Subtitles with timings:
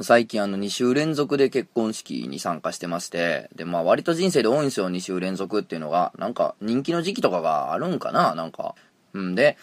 [0.00, 6.12] 最近あの2週連続で結婚式に参加してまして、で、まあ割と人生で多いんですよ、2週連続っていうのが。
[6.16, 8.74] なんか人気の時期とかがあるんかななんか。
[9.12, 9.58] うんで、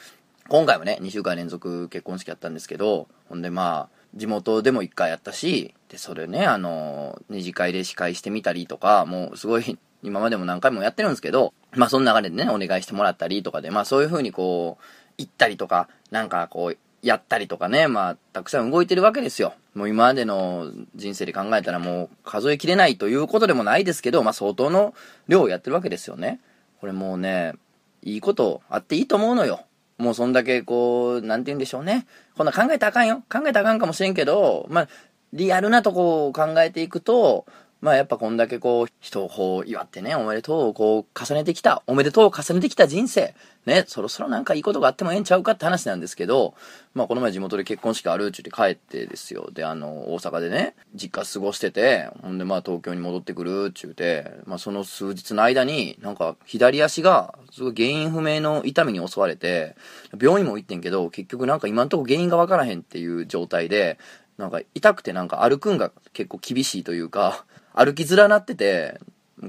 [0.47, 14.84] 今回もね、2週間連続結婚式やったんですけど、ほんでまあ、地元でも1回やったし、で、それね、あの、二次会で司会してみたりとか、もうすごい、今までも何回もやってるんですけど、まあその流れでね、お願いしてもらったりとかで、まあそういう風にこう、
[15.18, 19.54] 行ったりとか、なんかこう、やったりとかね、まあ、たくさん動いてるわけですよ。
[19.73, 24.94] もう今までの人生で考えたらもう数えきれないということでもないですけど、まあ相当の
[25.27, 26.40] 量をやってるわけですよね。
[26.80, 27.54] これもうね、
[28.02, 29.62] いいことあっていいと思うのよ。
[29.98, 32.07] もうそんだけこう、なんて言うんでしょうね。
[32.38, 33.23] こんな考えたらあかんよ。
[33.29, 34.88] 考えたらあかんかもしれんけど、まあ、
[35.34, 37.45] リアルなとこを考えていくと、
[37.82, 43.34] まあやっぱこんだけこう、人をこう祝ってね、おめでとうをこう重ねてきた、おめでとうを重ねてきた人生、
[43.66, 46.55] ね、そろそろなんかいいことがあってもええんちゃうかって話なんですけど、
[46.94, 49.50] まあこの前地元で結婚式あるっちゅって帰ってですよ。
[49.54, 59.77] で、あの、大阪でね、実家過ごしてて、ほんでまあ東京に戻ってくるっちゅうて、まあその数日の間に、なんか左足が、すごい原因不明の痛みに襲われて、
[60.21, 63.98] 病院も行ってんけど、結局なんか今んとこ原因がわからへんっていう状態で、
[64.38, 67.46] なんか痛くてなんか歩くんが結構厳しいというか、
[67.81, 69.00] 歩きづらなってて、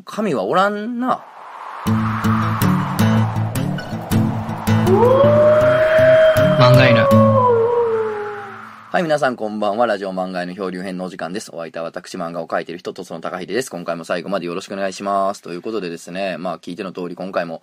[0.04, 1.24] 神はおらんな。
[6.56, 7.04] 漫画犬。
[8.92, 9.86] はい、皆さんこんばんは。
[9.88, 11.50] ラジオ漫画への漂流編のお時間です。
[11.52, 13.70] お相手は私漫画を描いている人とその高秀です。
[13.70, 15.42] 今回も最後までよろしくお願いします。
[15.42, 17.62] ということでですね、まあ聞いての通り今回も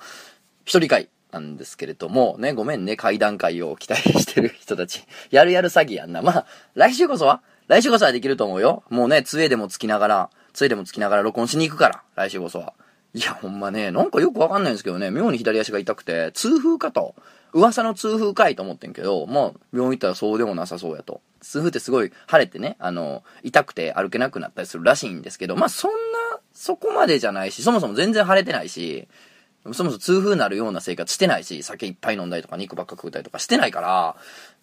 [0.66, 5.06] 一人会なんですけれども、ね、ごめんね、会談会を期待してる人たち。
[5.32, 6.22] やるやる詐欺やんな。
[6.22, 8.84] まあ、来週こそは来週こそはできると思うよ。
[8.90, 12.74] もうね、杖でもつきながら、杖でもつきながら録音しに行くから、来週こそは。
[13.14, 17.14] いや、ほんまね、なんかよくわかんないんですけどね、妙に左足が痛くて、痛風かと。
[17.54, 21.22] 噂の痛風かいと思ってんけど、まあ、病院行ったらそうでもなさそうやと。
[21.42, 29.08] 痛風ってすごい腫れてね、あの、痛くて歩けなくなったりするらしいんですけど、まあそんな、そこまでじゃないし、そもそも全然腫れてないし、
[29.62, 34.16] そもそも痛風になるような生活してないし、酒いっぱい飲んだりとか肉ばっか食うたりとかしてないから、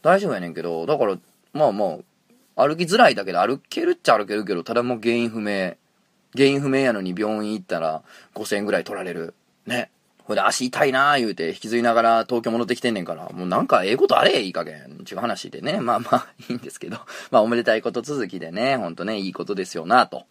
[0.02, 1.16] 大丈夫やねんけど、だから、
[1.52, 1.98] まあま
[2.56, 5.76] あ、歩きづらいだけで歩けるっちゃ歩けるけど、ただもう原因不明。
[6.36, 8.02] 原因不明やのに病院行ったら
[8.34, 9.34] 5000円ぐらい取られる。
[9.66, 9.90] ね。
[10.24, 15.02] ほいで足痛いなー言うて引きずりながら東京戻ってきてんねんから、もうなんかええことあれいい加減。
[15.04, 15.80] ちゅう話でね。
[15.80, 16.98] まあまあいいんですけど。
[17.30, 20.24] まあおめでたいこと続きでね、ほんとね、いいことですよなと。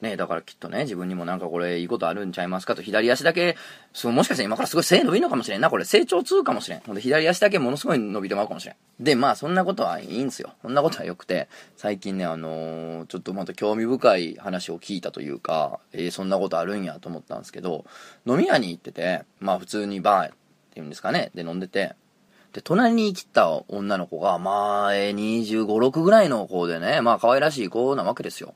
[0.00, 3.56] ねだからきっとね、自分にもなんかこれいいことあるんちゃいますかと、左足だけ、
[3.92, 6.80] そう、もしかして今からすごい背伸びるのかもしれんな、これ成長痛かもしれん。
[6.80, 8.76] ほんで左足だけものすごい伸びてまうかもしれん。
[8.98, 10.50] で、まあそんなことはいいんすよ。
[10.62, 17.84] そんなことは良くて、最近ね、あのーちょっとまた興味深い話を聞いたというか、えーそんなことあるんやと思ったんですけど、
[18.26, 20.32] 飲み屋に行ってて、まあ普通にバーっ
[20.72, 21.94] ていうんですかね、で飲んでて、
[22.52, 28.54] で、隣に来た女の子が、まあ、えー、25、6ぐらいの子でね、まあ可愛らしい子なわけですよ。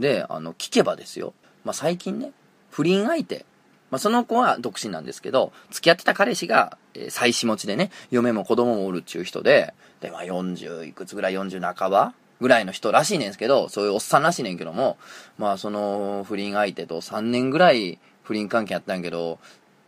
[0.00, 1.34] で、あの、聞けばですよ。
[1.64, 2.32] まあ最近ね、
[2.70, 3.44] 不倫相手。
[3.90, 14.96] まあその子は独身なんですけど、付き合ってた彼氏が、えー妻子持ちでね、嫁も子供もおるっちゅう人で、で、まあ40いくつぐらい、40半ばぐらいの人らしいねんすけど、そういうおっさんらしいねんけども、
[15.38, 19.38] まあその不倫相手と3年ぐらい不倫関係やったんやけど、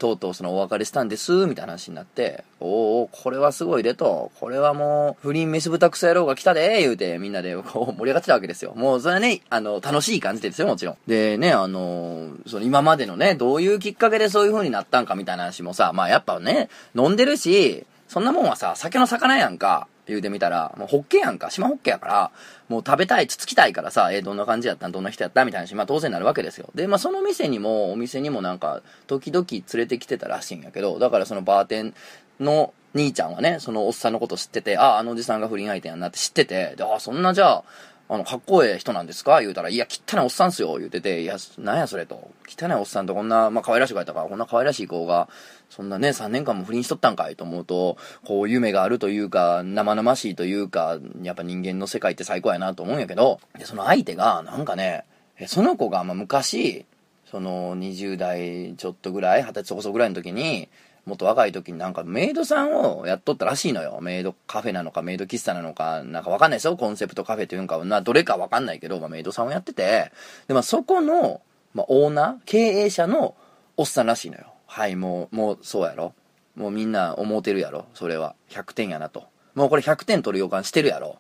[0.03, 8.73] とうとうそのお別れしたんです、みたいな話になって、おおこれはすごいでと、これはもう、不倫メス豚クソ野郎が来たで、言うて、みんなでこう盛り上がってたわけですよ。
[8.75, 10.97] もうそれはね、あの、楽しい感じですよ、もちろん。
[11.07, 19.87] でね、あの、その今までのね、どういうきっかけでそういう風になったんかみたいな話もさ、まあやっぱね、飲んでるし、そんなもんはさ、酒の魚やんか。
[20.09, 22.31] 言うてみたら、もうホッケやんか、島ホッケやから、
[22.73, 24.93] もう食べたい、つつきたいからさ、えーどんな感じやったん？
[24.93, 25.45] どんな人やった？
[25.45, 26.71] みたいな話、まあ当然なるわけですよ。
[26.75, 31.95] で、まあその店にも、お店にもなんか、時々連れてきてたらしいんやけど、だからそのバーテン
[32.41, 37.65] の兄ちゃんはね、そのおっさんのこと知ってて、ああ、あのおじさんが不倫相手やんなって知ってて、で、ああ、そんなじゃあ、
[38.09, 39.41] あの、かっこええ人なんですか？
[39.41, 42.31] 言うたら、いや、汚いおっさんっすよ、言うてて、いや、なんやそれと。
[42.47, 45.29] 汚いおっさんとこんな、まあ、可愛らしい子やったから、こんな可愛らしい子が、
[45.75, 47.97] そんなね、3年間も不倫しとったんかいと思うと、
[48.27, 55.07] こう、夢があるというか、生々しいというか、やっぱ人間の世界って最高やなと思うんやけど、で、その相手が、なんかね、
[55.47, 56.85] その子が、まあ、昔、
[57.25, 60.69] その、20代ちょっとぐらい、20歳そこそこぐらいの時に、
[61.07, 63.99] もっと若い時になんかメイドさんをやっとったらしいのよ。
[64.03, 66.77] メイドカフェなのかメイド喫茶なのか、なんかわかんないですよ。
[66.77, 70.13] コンセプトカフェというか、な、どれかわかんないけど、まあ、メイドさんをやってて、
[70.49, 71.41] で、まあ、そこの、
[71.73, 73.35] まあ、オーナー、経営者の
[73.79, 74.52] おっさんらしいのよ。
[74.73, 76.15] はい、もう、もう、そうやろ。
[76.57, 77.85] もうみんな思うてるやろ。
[77.93, 78.35] それは。
[78.49, 79.27] 100点やなと。
[79.55, 81.19] もうこれ100点取る予感してるやろ。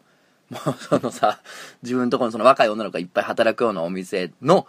[0.48, 1.38] もうそのさ、
[1.82, 4.66] 自分のところのその若い女の子がいっぱい働くようなお店の、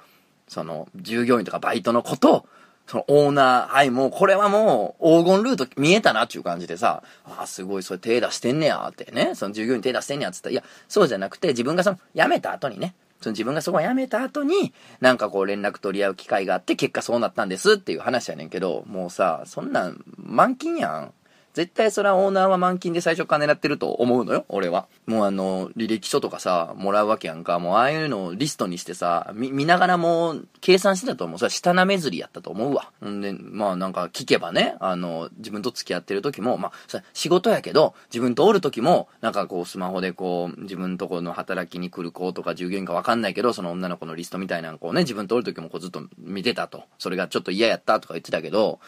[0.49, 2.45] その、従業員とかバイトのこと
[2.85, 7.03] そのオーナー、はい、もうこれはもう黄金ルート見えたなっていう感じでさ、
[7.39, 21.13] あ、すごいそれ手出してんねやってね、その従業員手出してんねやっつったら、いや、そうじゃなくて自分がその辞めた後にね、その自分がそこを辞めた後に、なんかこう連絡取り合う機会があって結果そうなったんですっていう話やねんけど、もうさ、そんなん満金やん。
[21.53, 24.87] 絶対それはオーナーは満金で最初から狙ってると思うのよ、俺は。
[25.05, 27.59] もうあの、履歴書とかさ、もらうわけやんか。
[27.59, 31.37] もうああいうのをリストにしてさ、見、見ながらもう計算してたと思う。
[31.37, 32.91] それは下なめずりやったと思うわ。
[33.07, 46.85] んで、まあなんか聞けばね、あの、自分と付き合ってる時も、まあ、仕事やけど、自分とおる時も、なんかこうスマホでこう、自分とこの働きに来る子とか従業員かわかんないけど、その女の子のリストみたいなのこうね、自分とおる時もこうずっと見てたと。
[46.97, 48.79] それがちょっと嫌やったとか言ってたけど、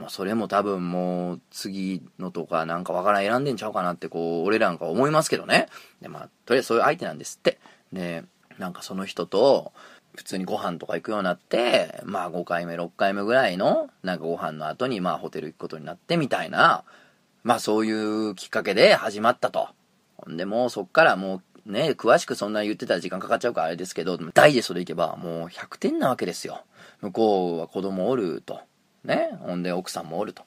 [0.00, 5.68] まあ、それも多分もう次のとかなんかわからん選んでんちゃうかなってこう、俺らなんか思いますけどね。
[6.00, 7.58] で、まあ、とりあえずそういう相手なんですって。
[7.92, 8.24] で、
[8.58, 9.72] なんかその人と、
[10.16, 16.82] 普通にご飯とか行くようになって、まあ5回目、6回目ぐらいの、なんかご飯の後にまあホテル行くことになってみたいな、
[17.44, 19.68] まあそういうきっかけで始まったと。
[20.16, 26.64] ほんでもうそっからもうね、詳しくそんな言ってたら時間かかっちゃうからあれですけど、ダイジェストでいけばもう100点なわけですよ。
[27.00, 28.60] 向こうは子供おると。
[29.04, 29.30] ね。
[29.40, 30.44] ほんで奥さんもおると。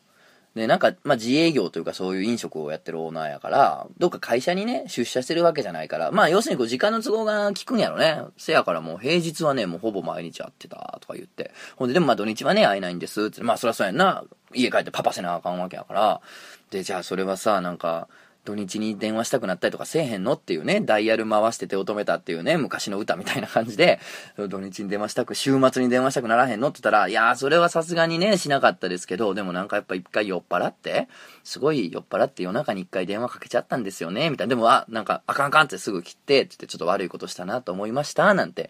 [0.55, 8.21] で、なんか、まあ、自営業というかそういう飲食をやってるオーナーやから、どっか会社にね、出社してるわけじゃないから、まあ、要するにこう時間の都合が効くんやろね。
[8.37, 11.51] せやからもう平日はね、もうほぼ毎日会ってたとか言って。
[11.75, 13.41] ほんで、でもまあ土日はね、会えないんですって。
[13.41, 14.23] まあ、そりゃそうやんな。
[14.53, 16.21] 家帰ってパパせなあかんわけやから。
[16.69, 18.07] で、じゃあそれはさ、なんか、
[18.45, 20.33] 土日に電話したくなったりとかせえへんの？
[20.33, 23.99] っていうね、ダイヤル回して手を止めたっていうね、昔の歌みたいな感じで、
[24.49, 26.67] 土日に電話したく、週末に電話したくならへんの？
[26.67, 31.07] って言ったら、いやー、それはさすがにね、しなかったですけど、でもなんかやっぱ一回酔っ払って、
[31.43, 34.49] すごい酔っ払って夜中に一回電話かけちゃったんですよね、みたいな。
[34.49, 38.69] でも、あ、なんか、あかんあかんってすぐ切って、って言ってちょっと悪いことしたなと思いました、なんて。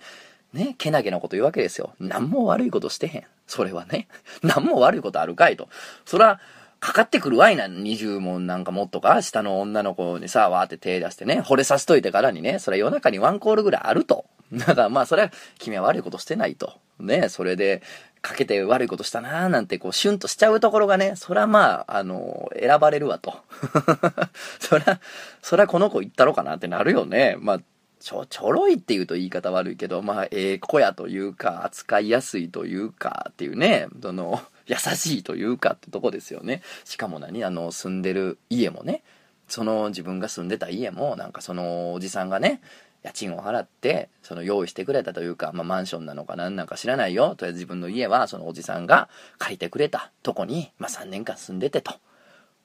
[0.54, 1.96] ね、けなげなこと言うわけですよ。
[2.00, 3.24] 何も悪いことしてへん。
[3.48, 4.08] それはね。
[4.44, 5.68] 何も悪いことあるかいと。
[6.06, 6.40] そら、
[6.84, 14.26] かかってくるわいな、20問なんかもっとか、下の女の子にさ、わーって手出してね、惚れさせといてからにね、それ夜中にワンコールぐらいあると。
[14.52, 16.74] だからまあ、それは、君は悪いことしてないと。
[17.00, 17.82] ね、それで、
[18.22, 23.34] かけて悪いことしたなーなんて、こう、シュンとしちゃうところがね、そらまあ、あの、選ばれるわと。
[24.60, 25.00] そら、
[25.42, 27.38] そらこの子行ったろかなってなるよね。
[27.40, 27.60] まあ、
[28.04, 36.62] ちょ、ちょろいって言うと言い方悪いけど、まあ、ええ子やというか、扱いやすいというか、っていうね、その、 優しいというかってとこですよね。
[36.84, 37.46] しかも何？
[37.46, 39.04] あの、住んでる家もね、
[39.48, 42.62] その自分が住んでた家も、なんかそのおじさんがね、
[43.04, 47.36] 家賃を払って、その用意してくれたというか、まあマンションなのか何なんか知らないよ。
[47.36, 49.08] とりあえず自分の家はそのおじさんが
[49.38, 51.94] 借りてくれたとこに、まあ3年間住んでてと。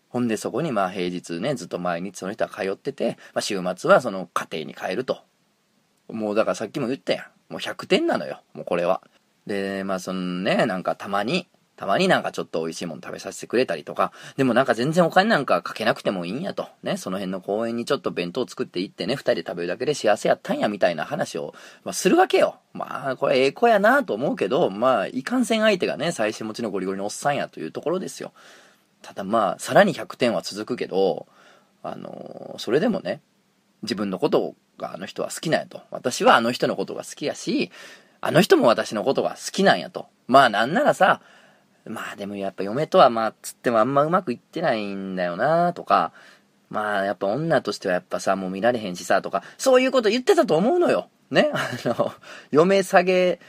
[0.09, 5.28] ほんでそこにまあ平日ね、ずっと毎日その人は通ってて、まあ週末はその家庭に帰ると。
[6.09, 7.53] もうだからさっきも言ったやん。
[7.53, 8.43] もう100点なのよ。
[8.55, 9.03] もうこれは。
[9.47, 16.67] で、まあそのね、なんかたまに、たまになんかちょっと美味しいもの食べさせてくれたりとか、でもなんか全然お金なんかかけなくてもいいんやと。
[16.83, 22.57] ね、その辺の公園にちょっと弁当作って行ってね、二人で食べるだけで幸せやったんやみたいな話を、まあ、するわけよ。
[22.73, 28.33] まあ、これええ子やなと思うけど、まあ、いかんせん相手がね、最新持ちのゴリゴリのおっさんやというところですよ。
[29.03, 31.29] ただまあ、さらに100点は続くけど、
[31.85, 33.21] あのー、それでもね、
[33.83, 35.83] 自分のことをがあの人は好きなんやと。
[35.91, 37.71] 私はあの人のことが好きやし、
[38.21, 40.07] あの人も私のことが好きなんやと。
[40.27, 41.21] まあなんならさ、
[41.85, 46.13] まあでもやっぱ嫁とはまあつってもあんまうまくいってないんだよなとか、
[46.71, 51.09] まあやっぱ女としてはやっぱさ、もう見られへんしさとか、そういうこと言ってたと思うのよ。
[51.31, 51.51] ね？
[51.55, 52.13] あの、
[52.51, 53.41] 嫁下げ、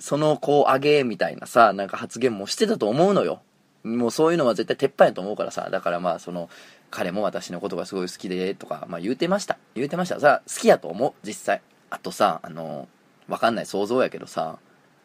[0.00, 3.42] その子上げみたいなさ、なんか発言もしてたと思うのよ。
[3.84, 6.48] もうそういうのは絶対鉄板やと思うからさ、だからまあその、
[6.94, 9.58] 彼も私のことがすごい好きで、とか、まあ言うてました。
[9.74, 10.20] 言うてました。
[10.20, 11.60] さ、好きやと思う、実際。
[11.90, 12.88] あとさ、あの、
[13.28, 14.58] わかんない想像やけどさ、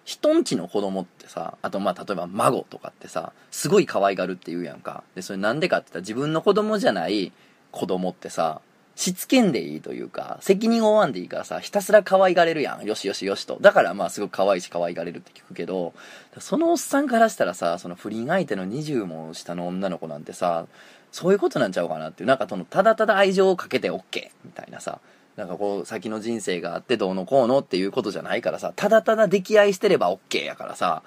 [0.05, 5.03] 人んちの子供ってさ、あとまあ例えば孫とかってさ、すごい可愛がるって言うやんか。
[5.15, 7.31] で、それなんでかって言ったら自分の子供じゃない
[7.72, 8.62] 子供ってさ、
[8.96, 12.86] しつけんでいいというか、責任を負わんでいいからさ、ひたすら可愛がれるやん。
[12.86, 13.58] よしよしよしと。
[13.62, 15.93] だからまあすごく可愛いし可愛がれるって聞くけど、
[16.39, 20.65] そのおっさんからしたらさ、その不倫相手の20も下の女の子なんてさ、
[21.12, 22.28] そういうことなんちゃうかなっていう。
[22.28, 25.00] なんかその、ただただ愛情をかけて OK みたいなさ。
[25.36, 31.01] なんかこう、先の人生があってどうのこうのっていうことじゃないからさ、ただただ溺愛してれば OK やからさ、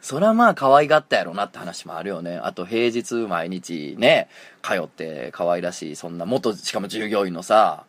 [0.00, 2.36] そらまあ可愛がったやろなって話もあるよね。
[2.36, 4.28] あと平日毎日ね、
[4.62, 7.84] 通って可愛らしい、そんな元、しかも従業員のさ、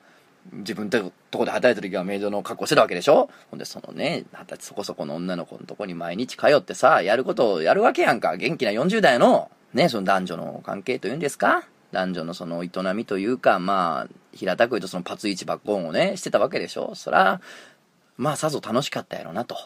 [0.54, 8.38] 自分ととこで働いた時はメイドの格好してたわけでしょほんでそのね、二十歳そこそこの女の子のとこに毎日通ってさ、やることをやるわけやんか。
[8.38, 11.68] 元気な40代の、ね、その男女の関係というんですか？
[11.92, 16.96] 男女のその営みというか、まあ、平たく言うとそのパツイチバッコンをね、してたわけでしょ？
[16.96, 17.42] そら、
[18.18, 19.58] まあさぞ楽しかったやろなと。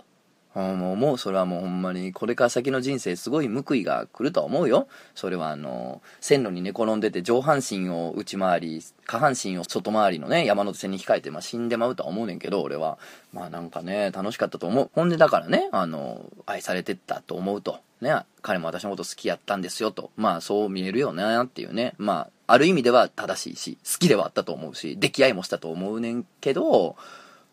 [0.56, 4.88] あもうもうそれはもうほんまにこれから先の人生すごい報いが来るとは思うよ。
[5.14, 12.98] それはあの線路に寝転んでて上半身を内回り下半身を外回りのね山手線に控えて、まあ、死んでまうとは思うねんけど俺は。
[13.32, 14.90] まあなんかね楽しかったと思う。
[14.94, 17.80] ほんでだからねあの愛されてったと思うと。
[18.02, 20.10] ね彼も私のこと好きやったんですよと。
[20.18, 21.94] まあそう見えるよなっていうね。
[22.00, 26.96] まあある意味では正しいし好きではあったと思うし出来合いもしたと思うねんけど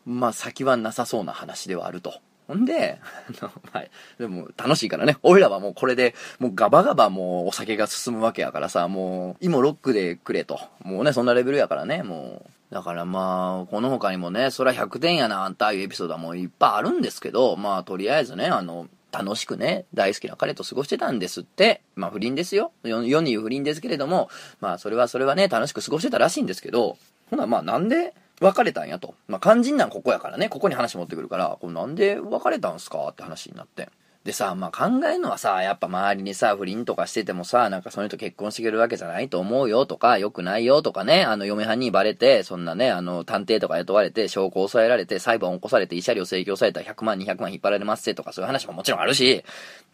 [0.07, 2.15] まあ先はなさそうな話ではあると。
[2.47, 3.91] ほんで、あのはい。
[4.19, 5.17] でも楽しいからね。
[5.23, 10.61] 俺らはもうこれで、もうガバガバもうお酒が進むわけやからさ、もう、今ロックでくれと。
[10.83, 12.51] もうね、そんなレベルやからね、もう。
[12.75, 21.81] だからまあ、この他にもね、そりゃ100点やな、あんたいうエピソードはもういっぱいあるんですけど、まあとりあえずね、あの、楽しくね、大好きな彼と過ごしてたんですって。
[21.95, 22.73] まあ不倫ですよ。
[22.83, 24.29] 世に言う不倫ですけれども、
[24.61, 26.99] まあそれはそれはね、楽しく過ごしてたらしいんですけど、
[27.31, 29.15] ほなまあなんで、別れたんやと。
[29.29, 33.09] まあ、肝心なんここやからね、ここに話持ってくるから、これなんで別れたんすか？
[33.09, 33.89] って話になって。
[34.25, 49.45] でさ、まあ、考えるのはさ、やっぱ周りにさ、不倫とかしててもさ、なんかその人結婚してくれるわけじゃないと思うよとか、良くないよとかね、あの、嫁はんにバレて、そんなね、あの、探偵とか雇われて、証拠を抑えられて、裁判を起こされて、慰謝料請求されたら100万、200万引っ張られますせとか、そういう話ももちろんあるし、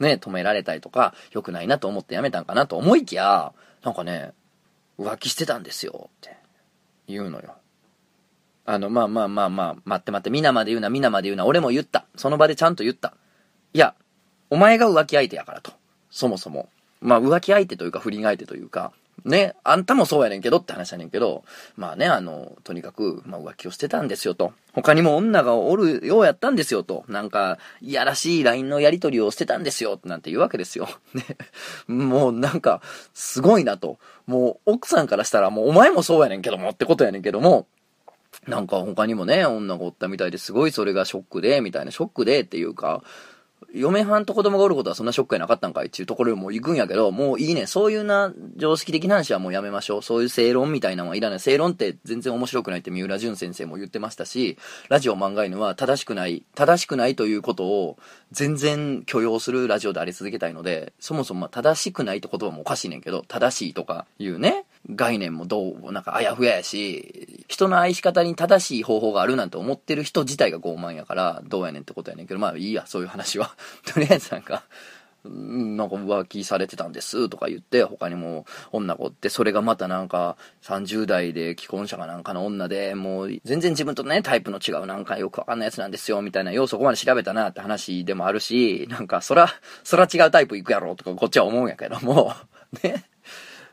[0.01, 3.53] ね、止められたりとか、良くないなと思って辞めたんかなと思いきや、
[3.85, 4.33] なんかね、
[4.99, 6.35] 浮気してたんですよ、って
[7.07, 7.55] 言うのよ。
[8.65, 12.07] あの、まあまあまあまあ、待って待って、皆まで言うな、皆まで言うな、俺も言った。
[12.17, 13.15] その場でちゃんと言った。
[13.75, 13.95] いや、
[14.51, 15.73] お前が浮気相手やからと。
[16.11, 16.69] そもそも。
[17.01, 18.93] まあ浮気相手というか不倫相手というか、
[19.25, 21.45] ね、あんたもそうやねんけどって話やねんけど、
[21.77, 24.53] まあね、あの、とにかく、まあ浮気をしてたんですよと。
[24.73, 27.05] 他にも女がおるようやったんですよと。
[27.09, 30.89] なんか、いやらしい LINE のやり取りをしてたんですよなんて言うわけですよ。
[31.15, 31.25] ね。
[31.87, 32.81] もうなんか、
[33.15, 33.99] すごいなと。
[34.27, 37.67] もう奥さんからしたらもうお前もそうやねんけどもってことやねんけども、
[38.47, 43.03] なんか他にもね、女がおったみたいですごいそれがショックで、みたいな、ショックでっていうか、
[43.75, 47.67] 嫁はんと子供がおることはそんなショックやなかったんかいっていうところにも行くんやけど、もういいね。
[47.67, 50.03] そういうな、常識的な話はもうやめましょう。
[50.03, 51.41] そういう正論みたいなのはいらない。
[51.41, 54.59] 正論って全然面白くないって三浦淳先生も言ってましたし、
[54.89, 57.97] ラジオ漫画犬は正しくない、正しくないということを
[58.31, 73.55] 全然許容するラジオであり続けたいので、そもそも正しくないって言葉もおかしいねんけど、正しいとかいうね、概念もどう、なんかあやふややし、人の愛し方に正しい方法があるなんて思ってる人自体が傲慢やから、どうやねんってことやねんけど、まあいいや、そういう話は。
[73.87, 74.65] とりあえずなんか、
[75.25, 89.49] なんか浮気されてたんですとか言って、他にも女がおって、それがまたなんか30代で既婚者かなんかの女で、もう全然自分とね、タイプの違うなんかよくわかんないやつなんですよ、みたいな、ようそこまで調べたなって話でもあるし、なんかそら、
[89.85, 92.35] そら違うタイプ行くやろとかこっちは思うんやけども、
[92.83, 93.12] ね。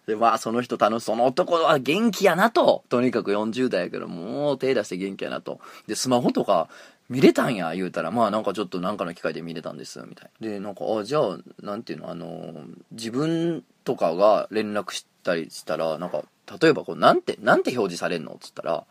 [0.10, 2.84] で、まあ、その人楽しその男は元気やなと。
[2.90, 5.60] とにかく40代やけど、もう手出して元気やなと。
[5.86, 6.68] で、スマホとか
[7.10, 10.50] 見れたんや、言うたら、まあなんかちょっとなんかの機会で見れたんです、みたいな。
[10.50, 12.54] で、なんか、あ、じゃあ、なんていうの、あの、
[12.92, 16.24] 自分とかが連絡したりしたら、なんか、
[16.60, 18.32] 例えばこう、なんて、なんて表示されんの？
[18.32, 18.86] っつったら、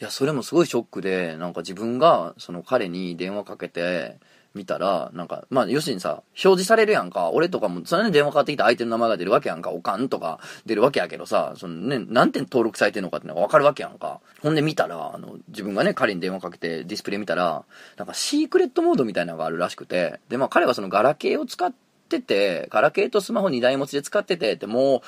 [0.00, 4.18] いや、それもすごいショックで、なんか自分が、その彼に電話かけて、
[4.58, 7.30] 見たら、なんか、まあ、要するにさ、表示されるやんか。
[7.30, 9.70] 俺とかも、それで電話かかってきた相手の名前が出るわけやんか。
[9.70, 14.20] おかんとか出るわけやけどさ、そのね、何点登録されてんのかってのがわかるわけやんか。
[14.42, 17.64] ほんで見たら、あの、自分がね、彼に電話かけてディスプレイ見たら、
[17.96, 21.72] なんかシークレットモードみたいなのがあるらしくて、で、まあ彼はそのガラケーを使っ
[22.08, 25.00] てて、ガラケーとスマホ2台持ちで使ってて、ってもう、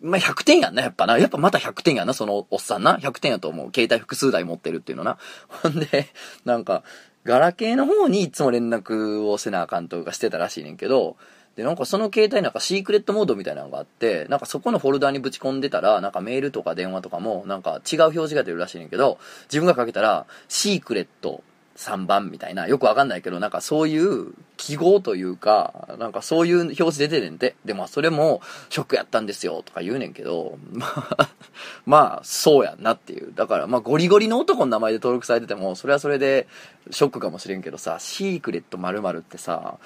[0.00, 1.18] まあ、100点やんな、やっぱな。
[1.18, 2.98] やっぱまた100点やな、そのおっさんな。
[2.98, 3.70] 100点やと思う。
[3.74, 5.18] 携帯複数台持ってるっていうのな。
[5.48, 6.08] ほんで、
[6.44, 6.84] なんか、
[7.28, 11.18] ガラケーの方にいつも連絡をせなあかんとかしてたらしいねんけど、
[11.56, 21.42] で、なんかその携帯なんかシークレットモードみたいなのがあって、なんかそこのフォルダにぶち込んでたら、なんかメールとか電話とかも、なんか違う表示が出るらしいねんけど、自分がかけたら、シークレット
[21.78, 27.54] 3番みたいな、よくわかんないけど、なんかそういう記号というか、なんかそういう表示出てねんて。
[27.64, 30.86] で、まあそれもショックやったんですよとか言うねんけど、ま
[31.18, 31.28] あ、
[31.86, 33.32] まあそうやんなっていう。
[33.32, 36.48] だからまあゴリゴリの男の名前で登録されてても、それはそれで
[36.90, 39.78] ショックかもしれんけどさ、シークレット〇〇ってさ、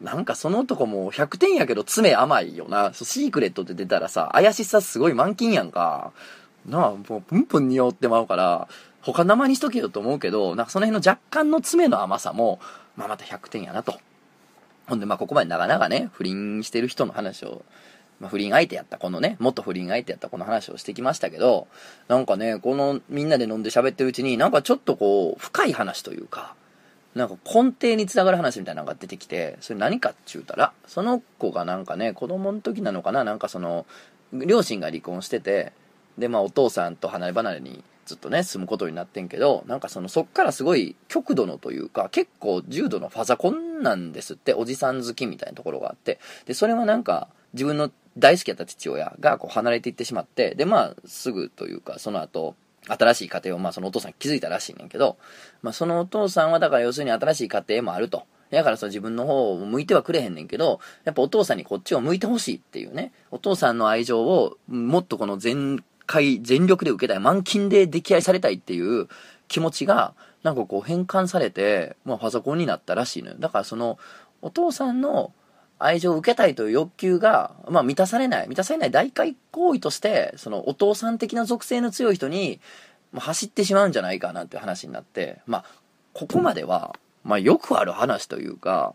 [0.00, 2.92] なんかその男も100点やけど爪甘いよな。
[2.94, 6.12] シークレットって出たらさ、怪しさすごい満金やんか。
[6.64, 8.68] なあ、もうプンプン匂ってまうから、
[9.12, 12.60] 他名前にしとけよと思うけど、なんかその辺の若干の爪の甘さも、
[12.96, 13.98] まあまた100点やなと。
[14.86, 17.62] ほんでまあここまで長々ね、不倫してる人の話を、
[18.20, 21.68] まあ不倫相手やったこのね、元不倫相手やったこの話をしてきましたけど、
[22.08, 26.54] なんかね、このみんなで飲んで喋ってるうちに、なんかちょっとこう、深い話というか、
[27.14, 33.86] なんか根底につながる話みたいなのが出てきて、それ何かっちゅうたら、その子がなんかね、子供の時なのかな、なんかその、
[34.32, 35.72] 両親が離婚してて、
[36.18, 52.54] で、まあお父さんと離れ離れにずっとね、住むことになってんけど、なんかその、そっからすごい極度のというか、結構重度のファザコンなんですって、おじさん好きみたいなところがあって、で、それはなんか、自分の大好きだった父親がこう離れていってしまって、で、まあ、すぐというか、その後、
[52.86, 55.18] 新しい家庭を、まあ、そのお父さん気づいたらしいねんけど、
[55.60, 58.24] まあ、そのお父さんはだから要するに新しい家庭もあると。
[58.50, 69.08] だからその自分の方を向いてはくれへんねんけど、やっぱお父さんにこっちを向いてほしいっていうね、お父さんの愛情をもっとこの全回、全力で受けたい、満勤で溺愛されたいっていう
[69.46, 73.36] 気持ちが、なんかこう変換されて、まあパソコンになったらしいのよ。
[73.38, 73.98] だからその、
[74.40, 75.32] お父さんの
[75.78, 82.60] 愛情を受けたいという欲求が、まあ満たされない、満たされない大会行為として、そのお父さん的な属性の強い人に、
[83.12, 85.64] ま、走ってしまうんじゃないかなって話になって、まあ、
[86.14, 88.94] ここまでは、まあよくある話というか、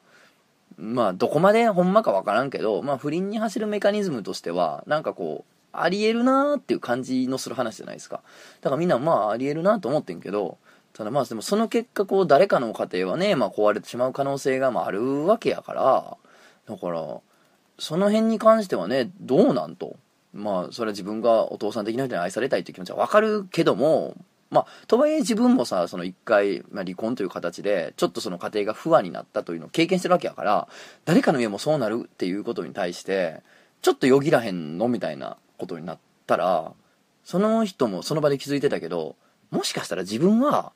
[0.77, 8.21] まあどこまでほんまかわからんけど、まあ不倫に走るメカニズムとしては、なんかこう、ありえるなーっていう感じのする話じゃないですか。
[8.61, 10.57] だからみんなまあありえるなと思ってんけど、
[10.93, 16.17] ただまあでもその結果こう誰かの家庭はね、まあ壊れてしまう可能性がまああるわけやから、
[16.67, 17.19] だから、
[17.79, 19.95] その辺に関してはね、どうなんと。
[20.33, 24.15] まあそれは自分がお父さん的な人に愛されたいっていう気持ちはわかるけども、
[24.53, 30.67] まあ、とはいえ自分もさ、その一回、まあ、離婚という形で、ちょっとその家庭が不安になったというのを経験してるわけやから、
[31.05, 33.41] 誰かの家もそうなるっていうことに対して、
[33.81, 36.73] ちょっとよぎらへんのみたいなことになったら、
[37.23, 39.15] その人もその場で気づいてたけど、
[39.51, 40.73] もしかしたら自分は、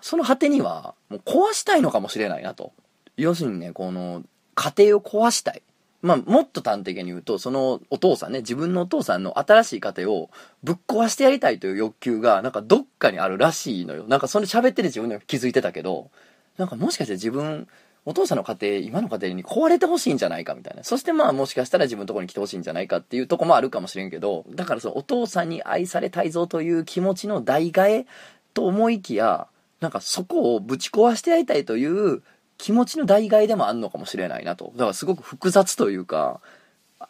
[0.00, 2.72] その果てには、もう壊したいのかもしれないなと。
[3.16, 4.22] 要するにね、この、
[4.54, 5.62] 家庭を壊したい。
[6.02, 10.30] まあ、もっと端的に言うと、そのお父さんね、自分のお父さんの新しい家庭を
[10.62, 14.04] ぶっ壊してやりたいという欲求が、なんかどっかにあるらしいのよ。
[14.06, 16.10] なんかそれ喋ってて自分で気づいてたけど、
[16.58, 17.66] なんかもしかして自分、
[18.06, 20.84] お父さんの家庭、今の家庭に壊れてほしいんじゃないかみたいな。
[20.84, 28.06] そしてまあもしかしたら自分のとこに来てほしいんじゃないかっていうとこもあるかもしれんけど、だからそのお父さんに愛されたいぞという気持ちの代替え
[28.54, 29.48] と思いきや、
[29.80, 32.22] なんかそこをぶち壊してやりたいという
[32.58, 34.72] 気持ちの代替えでもあんのかもしれないなと。
[34.76, 36.40] だからすごく複雑というか、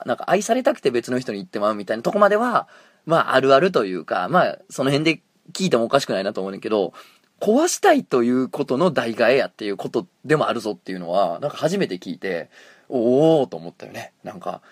[0.06, 2.68] なんか愛されたくて別の人に言ってまうみたいなとこまでは、
[3.04, 5.20] まああるあるというか、まあその辺で
[5.52, 6.92] 聞いてもおかしくないなと思うんけど、
[7.40, 12.50] 壊したいということの代替えやっていうことでもあるぞっていうのは、なんか初めて聞いて、
[12.88, 14.12] おおと思ったよね。
[14.22, 14.62] なんか、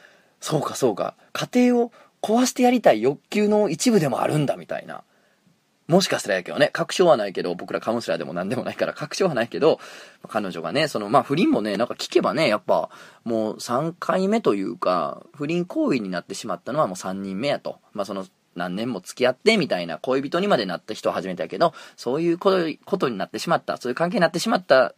[0.41, 5.05] そうかそうか、家庭を壊してやりたい欲求の一部でもあるんだみたいな。
[5.87, 9.81] もしかしたらやけどね、確証はないけど、僕らカウンセラーでも何でもないから確証はないけど、
[10.29, 12.89] 彼女がね、その、まあ不倫もね、なんか聞けばね、やっぱ、
[13.25, 17.81] もう3回目というか、不倫行為になってしまったのはもう3人目やと。
[17.93, 18.25] まあその、
[18.57, 22.53] 何年も付き合ってみたいな恋人にまでなった人は初めてやけど、そういうこ
[22.99, 24.95] とになってしまった、そういう関係になってしまったっ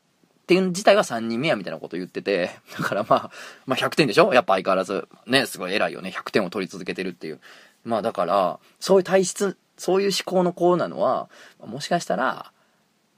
[0.46, 3.30] ていう自体は3人目やみたいなこと言ってて、だからまあ、
[3.66, 4.32] まあ100点でしょ？
[4.32, 5.08] やっぱ相変わらず。
[5.26, 6.10] ね、すごい偉いよね。
[6.14, 7.40] 100点を取り続けてるっていう。
[7.84, 11.28] まあだから、そういう体質、そういう思考の子なのは、
[11.64, 12.52] もしかしたら、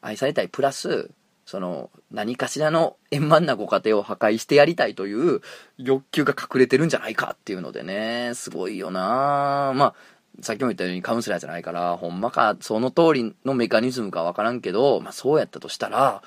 [0.00, 1.10] 愛されたいプラス、
[1.44, 5.40] その、何かしらの円満なご家庭を破壊してやりたいという
[5.78, 9.94] 欲求が隠れてるんじゃないかっていうのでね、すごいよなまあ、
[10.40, 16.22] さっきも言ったようにカウンセラーじゃないから、ほんまか、その通りのメカニズムかわからんけど、まあそうやったとしたら、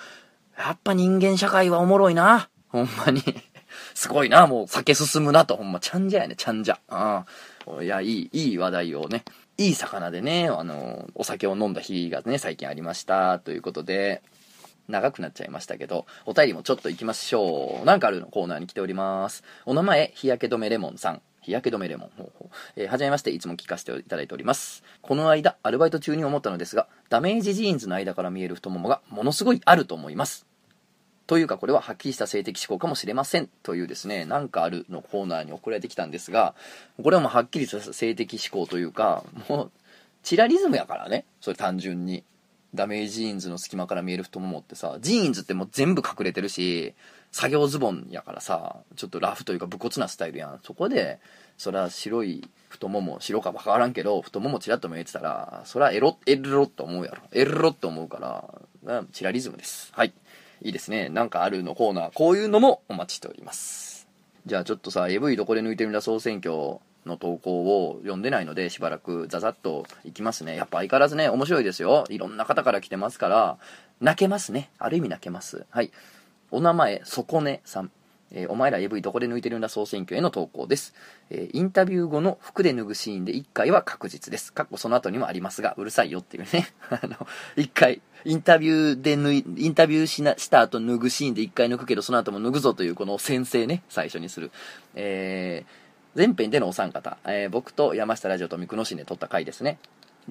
[0.58, 2.50] やっぱ人間社会はおもろいな。
[2.68, 3.22] ほんまに。
[3.96, 5.56] すごいな、もう酒進むなと。
[5.56, 6.80] ほんま、ちゃんじゃやね、ちゃんじゃ。
[6.90, 7.26] あ
[7.78, 7.84] あ。
[7.84, 9.24] いや、いい、いい話題をね。
[9.58, 13.40] いい魚でね、あの、お酒を飲んだ日がね、最近ありました。
[13.40, 14.22] ということで、
[14.88, 17.86] 長くなっちゃいましたけど、お便りもちょっと行きましょう。
[17.86, 19.44] なんかあるのコーナーに来ております。
[19.66, 21.22] お名前、日焼け止めレモンさん。
[21.42, 22.12] 日焼け止めレモン。
[22.18, 24.84] ほうほうえー、はじめまして、いつも聞かせていただいております。
[25.02, 30.46] この間、アルバイト中に思ったのですが、ダメージジーンズの間から見える太ももがものすごいあると思います。
[31.28, 33.50] というか、これははっきりした性的思考かもしれません。
[33.64, 36.54] というですね、なんかあるのコーナーに送られてきたんですが、
[37.02, 39.72] これはもうはっきりした性的思考というか、もう、
[40.24, 41.26] チラリズムやからね。
[41.40, 42.24] それ単純に。
[42.74, 46.94] ダメージジーンズの隙間から見える太ももってさ、ジーンズってもう全部隠れてるし、
[47.32, 50.60] 作業ズボンやからさ、ちょっとラフというか武骨なスタイルやん。
[50.64, 51.20] そこで、
[51.58, 57.24] そら白い太もも、白かわからんけど、太ももチラッと見えてたら、そらエロ、エロって思うやろ。
[57.32, 59.92] エロって思うから、チラリズムです。
[59.94, 60.14] はい。
[60.64, 61.10] いいですね。
[61.10, 64.08] なんかあるのコーナー、こういうのもお待ちしております。
[64.46, 70.56] じゃあちょっとさ、AV どこで抜いてるんだ総選挙の投稿を読んでないので、しばらくザザッといきますね。
[70.56, 72.06] やっぱ相変わらずね、面白いですよ。
[72.10, 73.58] いろんな方から来てますから、
[74.00, 74.70] 泣けますね。
[74.78, 75.66] ある意味泣けます。
[75.70, 75.92] はい。
[76.52, 77.92] お名前、そこねさん。
[78.34, 80.94] えー、お前ら AV どこで抜いてるんだ総選挙への投稿です。
[81.30, 84.54] えー、インタビュー後の服で脱ぐシーンで1回は確実です。
[84.54, 86.70] かっこその後にもありますが、うるさいよっていうね。
[86.90, 94.52] あの、1回、インタビューで脱い、インタビューしなした後脱ぐシーンで1回脱くけど、その後も脱ぐぞというこの先生ね、最初にする。
[94.96, 95.82] えー、
[96.14, 99.80] 前編でのお三方、えー、僕と山下ラジオと三久野市で撮った回ですね。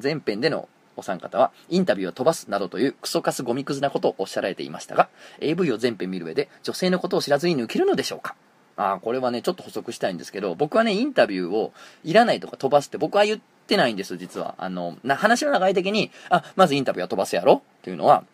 [0.00, 5.08] 前編でのお三方は、インタビューを飛ばすなどというクソカスゴミクズなことをおっしゃられていましたが、
[5.40, 8.36] AV を全編見る上で女性のことを知らずに抜けるのでしょうか
[8.76, 11.72] あーこれはね、ちょっと補足したいんですけど、僕はね、インタビューを
[12.04, 14.54] いらないとか飛ばすって僕は言ってないんです、実は。
[14.58, 18.24] あの、な話の流れ的に、あ、まずインタビューは飛ばすやろっていうのは、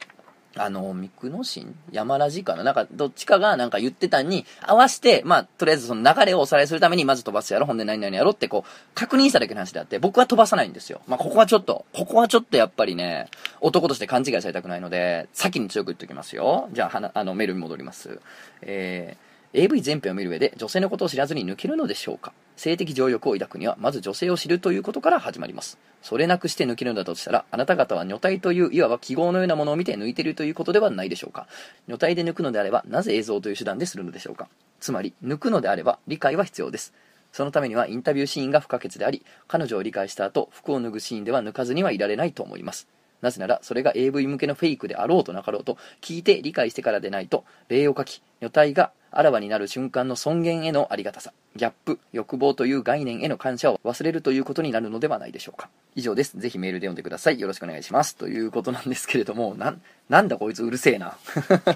[0.59, 2.64] あの、ミクノシン山ラジかな？
[2.64, 8.31] なんか、どっちかがなんか言ってたんに合わせて、まあ、とりあえずその流れをおさらいするために、まず飛ばすやろ、ほんで何々やろ？
[8.31, 11.03] ってこう、確認しただけの話であって、僕は飛ばさないんですよ。
[11.07, 13.29] まあ、ここはちょっと、ここはちょっとやっぱりね、
[13.61, 16.69] 男として勘違いされたくないので、先に強く言っておきますよ。
[16.73, 18.21] じゃあ、はな、あの、メールに戻ります。
[18.62, 19.27] えー、
[19.59, 22.35] AV 全編を見る上で女性のことを知らずに抜けるのでしょうか？
[22.59, 25.79] 性的情欲を抱くにはまず女性を知るということから始まります。
[26.03, 31.47] それなくして抜けるのだとしたらあなた方は女体といういわば記号のようなものを見て抜いているということではないでしょうか？
[31.88, 34.49] 女体で抜くのであればなぜ映像という手段でするのでしょうか？
[34.79, 36.92] つまり抜くのであれば理解は必要です。
[37.33, 42.88] そのためにはインタビューシーンが不可欠であり彼女を理解した後服を脱ぐシーンでは抜かずにはいられないと思います。
[43.22, 55.68] なぜならそれが AV 向けのフェイクであろうとなかろうと聞いて理解してからでないと礼を書き女体があらわになる瞬間の尊厳へのありがたさギャップ欲望という概念への感謝を忘れるということになるのではないでしょうか。
[55.94, 56.38] 以上です。
[56.38, 57.40] ぜひメールで読んでください。
[57.40, 58.16] よろしくお願いします。
[58.16, 61.16] ということなんですけれどもなんなんだこいつうるせえな。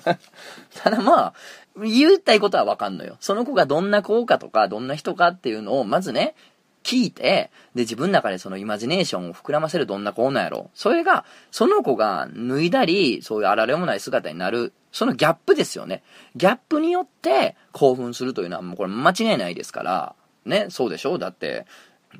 [0.77, 1.35] ただまあ
[1.77, 3.17] 言いたいことはわかんのよ。
[3.21, 6.35] その子がどんな子かとかどんな人かっていうのをまずね
[6.83, 10.71] 聞いて、で、自分の中でそのイマジネーションを膨らませるどんな子なんやろ。
[10.75, 16.03] それが、その子が脱いだり、そういうあられもない姿になる、そのギャップですよね。
[16.37, 20.15] ギャップによって興奮するというのはもうこれ間違いないですから、
[20.45, 21.19] ね、そうでしょ？
[21.19, 21.67] だって、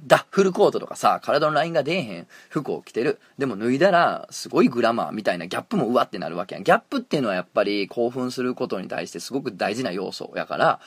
[0.07, 3.19] ダッフルコートとかさ、体のラインが出えへん服を着てる。
[3.39, 6.65] でも脱いだら、すごいグラマーみたいなギャップもうわってなるわけやん。
[6.65, 10.81] ギャップっていうのはやっぱり興奮することに対してすごく大事な要素やから、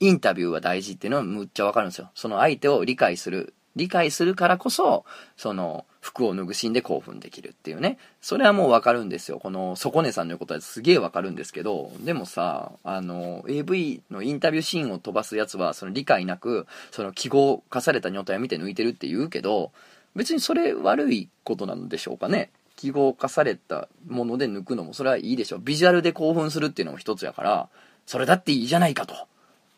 [0.00, 2.10] インタビューは大事っていうのはむっちゃわかるんですよ。
[2.14, 3.54] その相手を理解する。
[3.76, 5.04] 理解するからこそ、
[5.36, 7.98] その、服を脱ぐシーンで興奮できるっていうね。
[8.20, 9.38] それはもうわかるんですよ。
[9.38, 19.70] この、底根さんの言うことはすげえわかるんですけど、でもさ、あの、AV のインタビューシーンを飛ばすやつは、その理解なく、その記号化された女体を見て抜いてるって言うけど、
[20.16, 22.50] 別にそれ悪いことなんでしょうかね。
[22.76, 25.60] 記号化されたもので抜くのもそれはいいでしょう。
[25.62, 27.68] ビジュアルで興奮するっていうのも一つやから、
[28.06, 29.14] それだっていいじゃないかと。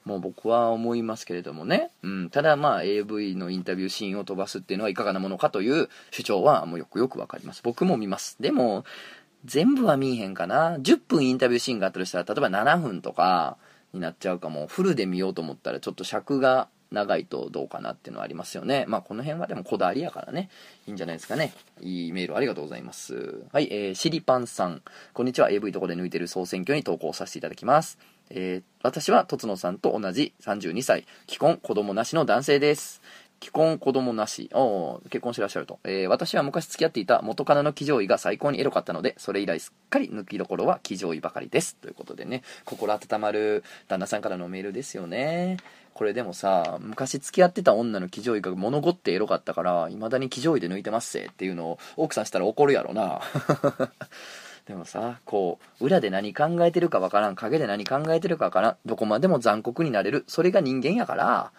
[0.04, 1.90] もう僕は思いますけれどもね。
[2.02, 2.30] うん。
[2.30, 7.62] ただまあ AV のインタビューシーンを飛ばすっていうのはいかがなものかという主張はもうよくよくわかります。
[7.62, 8.36] 僕も見ます。
[8.40, 8.84] でも、
[9.44, 10.76] 全部は見えへんかな。
[10.78, 13.56] 10分インタビューシーンがあったとしたら、例えば7分とか
[13.92, 14.66] になっちゃうかも。
[14.66, 18.84] フルで見ようと思ったらちょっと尺が長いとどうかなっていうのはありますよね。
[18.86, 20.50] まあこの辺はでもこだわりやからね。
[20.86, 21.52] いいんじゃないですかね。
[21.80, 23.44] いいメールありがとうございます。
[23.52, 24.82] はい、えー、シリパンさん。
[25.12, 25.50] こんにちは。
[25.50, 27.98] AV とこで抜いてる総選挙に投稿させていただきます。
[28.30, 33.00] えー私はとつのさんと同じ32歳、既婚、子供なしの男性です。
[33.42, 34.48] 既婚、子供なし。
[34.54, 35.80] お結婚してらっしゃると。
[35.82, 41.74] えー私は昔付き合っていた元カノの騎乗位が最高にエロかったので、それ以来すっかり抜きどころは騎乗位ばかりです。
[41.74, 45.56] ということでね、心温まる旦那さんからのメールですよね。
[45.92, 53.20] これでもさ、昔付き合ってた女の騎乗位が物ごってエロかったから、未だに騎乗位で抜いてますせっていうのを奥さんしたら怒るやろな。
[54.66, 61.50] でもさこう裏で何考えてるかわからん陰で何考えてるかわからんどこまでも残酷になれるそれが人間やから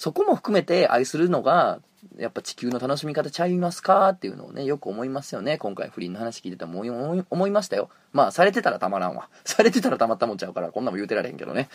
[0.00, 1.78] そこも含めて愛するのが
[2.16, 11.68] やっぱ地球の楽しみ方ちゃいますかっていうのをねよく思いますよね今回不倫の話聞いてても思い思いましたよまあされてたらたまらんわ されてたらたまったもんちゃうからこんなも言うてられへんけどね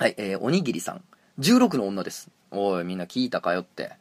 [0.00, 1.04] はいえー、おにぎりさん
[1.38, 3.92] 16の女ですおいみんな聞いたかよって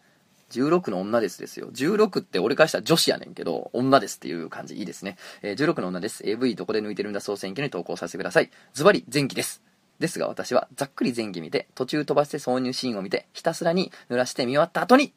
[0.49, 1.69] 16の女ですですよ。
[1.71, 5.15] 16って俺からしたら女子やねんけど、女ですっていう感じいいですね。
[5.41, 6.23] えー16の女です。
[6.27, 7.21] AV どこで抜いてるんだ？
[7.21, 8.51] 総選挙に投稿させてください。
[8.73, 9.70] ズバリ前期です。
[10.01, 15.13] ですが私はざっくり前期見て、途中飛ばして挿入シーンを見て、ひたすらに濡らして見終わった後に、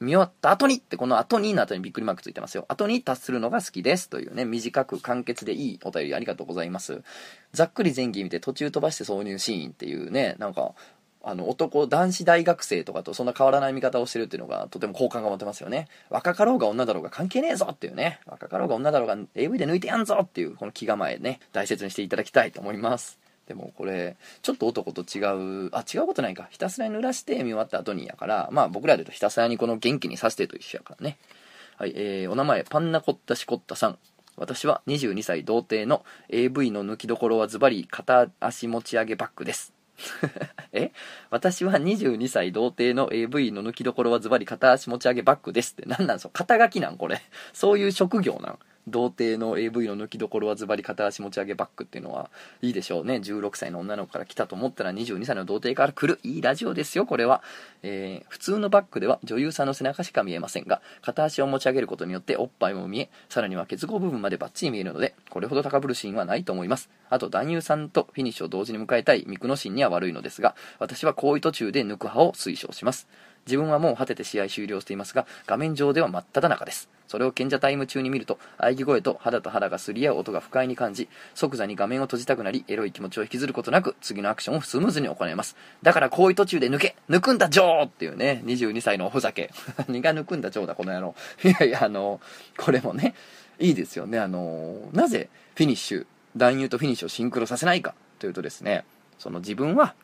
[0.00, 2.64] 見終わった後にってこの後にの後にびっくりマークついてますよ。
[2.68, 4.08] 後に達するのが好きです。
[4.08, 7.02] というね、短く簡潔でいいお便りありがとうございます。
[7.52, 10.74] ざっくり前期見て途中飛ばして挿入シーンっていうね、なんか、
[11.24, 25.20] あの男男子大学生とかとそんな変わらない見方をしてるっていうのがとても好感が持てますよね若かろうが女だろうが関係ねえぞっていうね若かろうが女だろうが AV で抜いてやんぞっていうこの気構えね大切にしていただきたいと思いますでもこれちょっと男と違
[25.66, 26.48] うあ違うことないか。
[26.50, 31.18] ひたすらに濡らして見終わった後にやからまあ僕らでとひたすらにこの元気にさせてと一緒やからね。
[31.76, 33.98] はいえー、お名前パンナコッタシコッタさん。
[34.36, 39.74] 私は22歳童貞の AV の抜きどころはズバリ片足持ち上げバックです。
[40.72, 40.90] え？
[41.32, 45.84] 私は22歳童貞の AV の抜きどころはズバリ片足持ち上げバックですって。
[45.86, 47.22] 何なんその肩書きなんこれ。
[47.54, 48.58] そういう職業なん。
[48.88, 52.30] 童貞の AV の抜きどころはズバリ片足持ち上げバックっていうのは
[52.62, 53.14] いいでしょうね。
[53.14, 56.20] 16歳の女の子から来たと思ったら22歳の童貞から来る。
[56.24, 57.42] いいラジオですよこれは、
[57.82, 66.90] えー、普通のバックでは女優さんの背中しか見えませんが片足を持ち上げることによっておっぱいも見えさらには結合部分までバッチリ見えるのでこれほど高ぶるシーンはないと思います。
[67.08, 69.24] あと男優さんとフィニッシュを同時に迎えたい。
[69.28, 73.06] ミクのシーンには悪いのですが私は行為途中で抜く派を推奨します。
[73.46, 76.88] 自分はもう果てて試合終了していますが画面上では真っ只中です。
[77.06, 85.56] それを賢者タイム中に見ると喘ぎ声と肌と肌がすり合う音が不快に感じ即座に画面を閉じたくなりエロい気持ちを引きずることなく次のアクションをスムーズに行えます。
[85.82, 89.52] だから行為途中で抜け抜くんだジョーっていうね22歳のおふざけ。
[89.86, 91.14] 何が抜くんだジョーだこの野郎。
[91.44, 92.20] いやいやあの
[92.56, 93.14] これもね
[93.60, 94.18] いいですよね。
[94.18, 96.06] あのなぜフィニッシュ
[96.36, 98.84] 男優とフィニッシュをシンクロさせないかというとですね
[99.18, 99.94] その自分は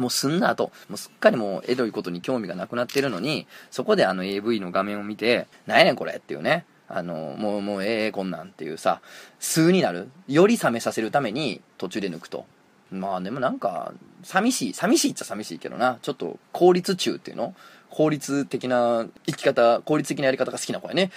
[0.00, 9.00] もうすんなと、もうすっかりもうエロいことに興味がなくなってるのに、そこであの AV の画面を見て、なんやねんこれっていうね、あの、もう、もうええこんなんっていうさ、
[9.38, 10.08] 数になる。
[10.26, 12.46] より冷めさせるために途中で抜くと。
[12.90, 13.92] まあでもなんか、
[14.24, 17.54] 寂しい、寂しいっちゃ寂しいけどな、ちょっと効率中っていうの
[17.90, 21.12] 効率的な生き方、効率的なやり方が好きな子やね。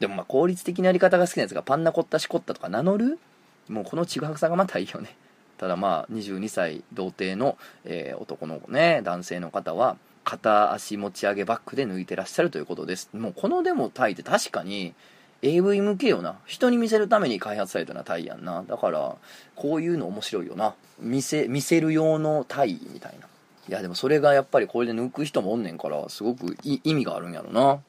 [0.00, 3.18] でもまあ効率的なやり方が好きなやつがパンナコッタシコッタとか名乗る？
[3.68, 5.16] もうこのちぐはぐさがまたいいよね。
[5.58, 13.10] ただまあ22歳童貞の、えー、男の子ね男性の方は片足持ち上げバックで抜いてらっしゃるということです。
[13.12, 14.94] もうこのデモタイって確かに
[15.42, 16.36] AV 向けよな。
[16.46, 18.64] 人に見せるために開発されたようなタイやんな。
[18.66, 19.16] だから
[19.54, 20.74] こういうの面白いよな。
[20.98, 23.28] 見せ見せる用のタイみたいな。
[23.68, 27.80] いやでもそれがやっぱりこれで抜く人もおんねんからすごく意味があるんやろな、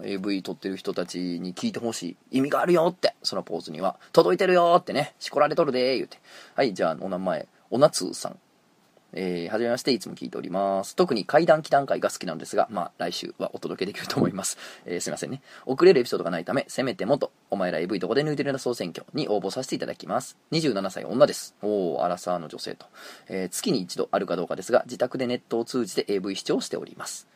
[0.00, 2.38] うん、AV 撮ってる人たちに聞いてほしい。
[2.38, 3.14] 意味があるよって。
[3.22, 3.96] そのポーズには。
[4.12, 5.14] 届いてるよってね。
[5.18, 6.18] しこられとるでー言うて。
[6.54, 8.38] はいじゃあお名前おなつさん。
[9.16, 10.94] えー、はじめまして、いつも聞いております。
[10.94, 14.58] 特に階段期段階が好きなんですが、まあ、来週はお届けできると思います。
[14.84, 15.40] えー、すいませんね。
[15.64, 20.36] 遅れるエピソードがないため、せめてもと、お前ら AV どこで抜いてるんだ総選挙に応募させていただきます。
[20.52, 21.54] 27歳女です。
[21.62, 22.86] おー、アラサーの女性と。
[23.28, 27.26] えー、月に一度あるかどうかですが、自宅でネットを通じて AV 視聴しております。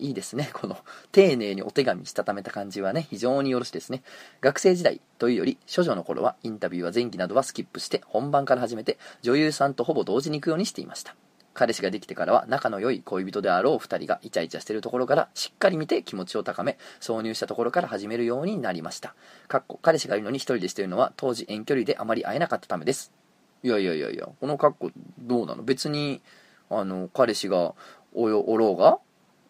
[0.00, 0.50] いいですね。
[0.52, 0.78] この
[1.12, 4.02] 丁寧にお手紙したためた感じはね、非常によろしいですね。
[4.40, 11.14] 学生時代というより、処女の頃はインタビューは前期などはスキップして、本番から始めて、女優さんとほぼ同時に行くようにしていました。
[11.52, 19.16] 彼氏ができてからは仲の良い恋人であろう2人がイチャイチャしてるところからしっかり見て気持ちを高め挿入したところから始めるようになりました
[19.48, 23.12] かっこ彼氏がいるのに1人でしてるのは当時遠距離であまり会えなかったためです
[23.64, 25.64] いやいやいやいやこの格好どうなの？
[25.64, 26.22] 別に
[26.70, 27.74] あの彼氏が
[28.14, 28.98] おおろうが？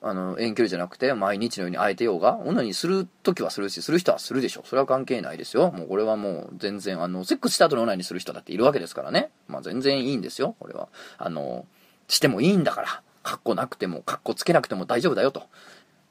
[0.02, 4.68] あの遠距離じゃなくて毎日のように会えてようが女にする時はするしする人はするでしょう。
[4.68, 5.70] それは関係ないですよ。
[5.70, 9.30] もうこれはもう全然あのセックスした後の女にする人だっているわけですからね。
[9.46, 10.56] まあ全然いいんですよ。
[10.58, 10.88] これは。
[11.18, 11.66] あの
[12.08, 15.44] してもいいんだから、カッコなくても、カッコつけなくても大丈夫だよと。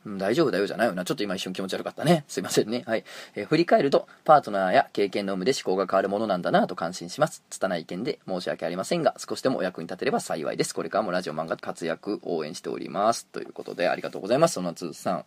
[0.06, 1.04] うん、大丈夫だよじゃないよな。
[1.04, 2.24] ちょっと今一瞬気持ち悪かったね。
[2.28, 2.84] すいませんね。
[2.86, 3.04] はい。
[3.36, 7.44] えー、振り返ると、パートナーや経験の有無で思考が変わるものなんだなと感心します。
[7.50, 10.74] 拙い意見で申し訳ありませんが、少しでもお役に立てれば幸いです。
[10.74, 13.26] これからもラジオ漫画活躍応援しております。
[13.26, 14.54] ということで、ありがとうございます。
[14.54, 15.26] そのつさん。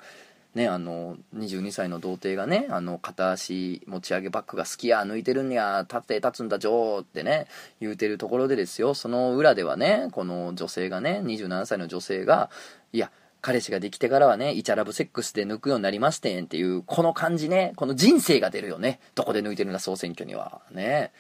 [0.55, 7.47] ね、あの22歳の童貞がねあの片足持ち上げバックが好きや抜いてるんや立って立つんだジョーってね
[7.81, 12.51] 言うてるところでですよその裏ではねこの女性がね27歳の女性が
[12.93, 13.11] いや
[13.42, 19.00] 彼氏ができてからはね、イチャラブセックスで抜くようになりましてんっていう、この感じね、この人生が出るよね。
[19.16, 20.62] どこで抜いてるんだ、総選挙には。
[20.70, 21.12] ね。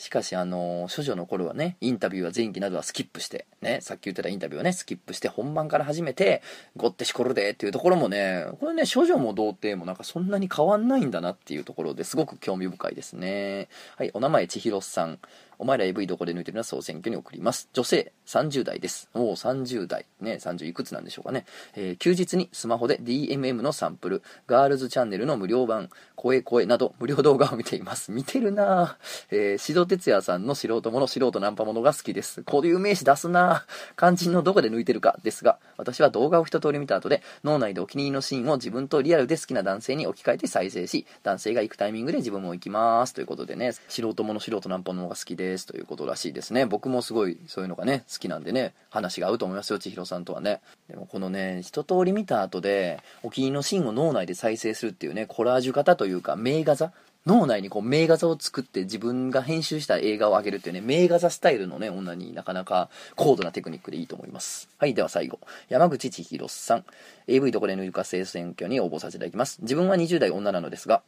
[0.00, 6.42] しかし、あの、処女の頃はね、インタビューは前期などはスキップして、ね、さっき言ってたインタビューはね、スキップして本番から始めて、
[6.76, 13.68] ごってしこるでっていうところもね、これね、処女も童貞もなんかそんなに変わんないんだなっていうところですごく興味深いですね。
[13.96, 15.18] はい、お名前千尋さん。
[15.60, 17.68] お前ら AV どこで抜いてるのは総選挙に送ります。
[17.74, 19.10] 女性、30代です。
[19.12, 20.06] おお、30代。
[20.18, 21.44] ね、30いくつなんでしょうかね。
[21.76, 28.10] えー、休日にスマホで DMM のサンプル、ガールズチャンネルの無料版、声声など無料動画を見ています。
[28.10, 29.36] 見てるなぁ。
[29.36, 32.42] えー、シド哲也さんの素人もの、素人ナンパものが好きです。
[32.42, 33.94] こういう名詞出すなぁ。
[33.98, 43.12] 肝心のどこで抜いてるかですが、私は動画を一通り見た後で、脳内でお気に入りのシーンを自分とリアルで好きな男性に置き換えて再生し、男性が行くタイミングで自分も行きます。
[43.12, 45.49] ということでね、素人もの、素人ナンパものが好きです。
[45.50, 56.92] ですということらしいですね僕もすごいそういうのがね好きなんでね話が合うと思いますよ千尋さんとはねでもこのね一通り見た後でお気に入りのシーンを脳内で再生するっていうねコラージュ型というか名画座？
[57.26, 64.70] 脳内にこう名画座を作って自分が編集した映画を上げるっていうね、名画座スタイルのね、女になかなか高度なテクニックでいいと思います。
[64.78, 65.38] はい、では最後。
[65.68, 66.84] 山口千尋さん。
[67.26, 69.58] AV どこで抜か生選挙に応募させていただきます。
[69.60, 71.02] 自分は20代女なのですが、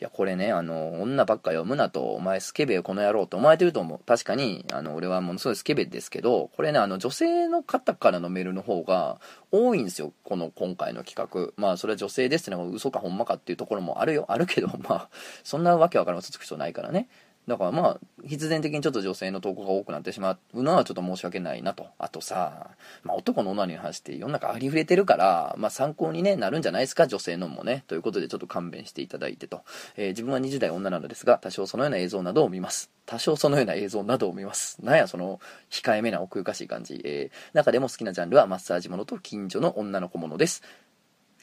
[0.00, 4.00] いや、これね、あの、女ばっか読むなと、お前スケベこの野郎と思われてると思う。
[4.04, 10.12] 確かに、あの、俺はものすごいスケベですけど、これね、あの、女性の方からのメールの方が多いんですよ。
[10.22, 11.52] この今回の企画。
[11.56, 14.26] まあ、それは女性ですってのは嘘かほんまかっていうところもあるよ。
[14.28, 15.08] あるけど、まあ、
[15.42, 17.08] そんなわけわからん嘘つく人ないからね。
[17.46, 21.88] だからまあ、必然的にちょっと女性の投稿が多くなってしまうのはちょっと申し訳ないなと。
[21.98, 22.70] あとさ、
[23.02, 27.84] まあ男の女に話して世の中ありふれてるから、まあ参考に、ね、なるんじゃないですか、女性のもね。
[27.86, 29.60] ということでちょっと勘弁していただいてと。
[29.96, 32.90] えー、自分は20代女なのですが、多少そのような映像などを見ます。
[33.04, 34.82] 多少そのような映像などを見ます。
[34.82, 35.38] なんやその
[35.70, 37.00] 控えめな奥ゆかしい感じ。
[37.04, 40.62] えー、中でも好きなジャンルはマッサージものと近所の女の子ものです。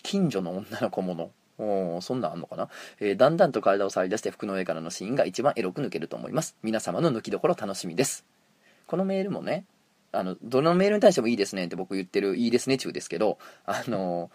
[0.02, 1.32] 近所の女の子もの。
[1.58, 6.56] おそんなんあんのかな、えー、だんだんと体を触り出して服の上からのシーンが一番エロく抜けると思います。
[6.64, 8.26] 皆様の抜きどころ楽しみです。
[8.88, 9.66] このメールもね、
[10.12, 14.30] あの、どのメールに対してもいいですねって僕言ってるいいですね中ですけど、あの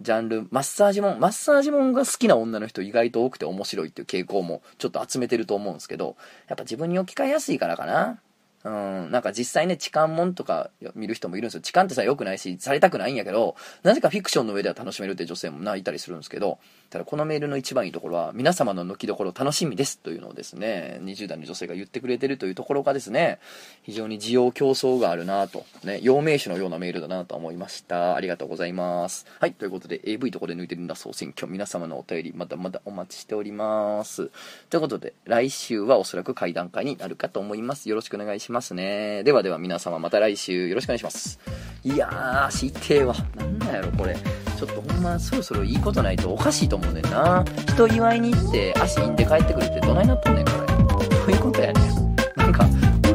[0.00, 6.16] ジャンル、マッサージもん、マッサージもんが好きな女の人意外と多くて面白いっていう傾向もちょっと集めてると思うんですけど、
[6.48, 8.18] やっぱ自分に置き換えやすいからかな。
[8.64, 11.60] うん、なんか実際ね、痴漢もんとか見る人もいるんですよ。
[11.60, 23.38] 痴漢ってさ、良くないし、されたくないんやけど、なぜかフィクションの上では楽しめるって女性もないたりするんですけど、ただこのメールの一番いいところは、皆様の抜きどころ楽しみですというのをですね、20代の女性が言ってくれてるというところがですね、
[23.82, 28.16] 非常に需要競争があるなと、ね、陽明酒のようなメールだなと思いました。
[28.16, 29.26] ありがとうございます。
[29.40, 34.30] はい、ということで AV とこで抜いてるんだ総選挙、皆様のお便りまだまだお待ちしております。
[34.70, 37.90] ということで、来週はおそらく会談会になるかと思います。
[37.90, 39.22] よろしくお願いしますね。
[39.24, 41.40] ではでは皆様また来週よろしくお願いします。
[41.82, 43.14] いやー、知ってえわ。
[43.36, 44.16] なんだやろ、これ。
[44.56, 47.44] ちょっとほんまそろそろいいことないとおかしいと思うねんな。
[47.68, 50.66] 人祝いに行って足いんで帰ってくるってどないなっとんねん、これ。
[50.66, 52.16] どういうことやねん。
[52.36, 52.66] なんか、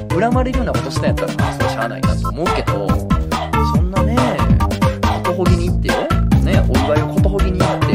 [0.10, 2.88] 恨まれるようなことしたんやったら、まあ、それしゃあないなと思うけど、
[3.74, 4.18] そんなね、
[5.24, 5.94] ことほぎに行ってよ、
[6.44, 7.89] ね、お祝いをことほぎに行って